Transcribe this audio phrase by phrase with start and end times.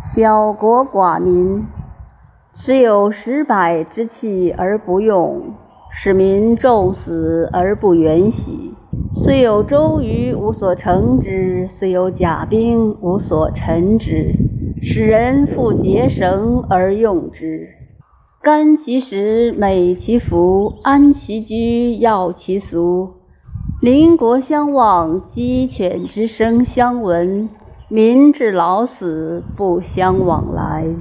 [0.00, 1.66] 小国寡民，
[2.54, 5.42] 时有十百之器而不用，
[5.90, 8.72] 使民重死而不远徙。
[9.12, 14.32] 虽有周瑜，无所成之；虽有甲兵，无所陈之。
[14.80, 17.66] 使人复结绳而用之。
[18.40, 23.14] 甘其食，美其服，安其居，要其俗。
[23.82, 27.48] 邻国相望，鸡犬之声相闻。
[27.90, 30.94] 民至老死不相往来。